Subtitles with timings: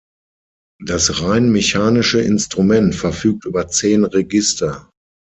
[0.83, 4.89] Das rein mechanische Instrument verfügt über zehn Register.